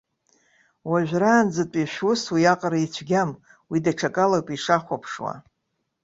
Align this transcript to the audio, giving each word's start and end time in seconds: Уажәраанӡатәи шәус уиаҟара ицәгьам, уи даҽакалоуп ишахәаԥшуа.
Уажәраанӡатәи 0.89 1.91
шәус 1.93 2.21
уиаҟара 2.33 2.79
ицәгьам, 2.85 3.31
уи 3.69 3.77
даҽакалоуп 3.85 4.47
ишахәаԥшуа. 4.55 5.33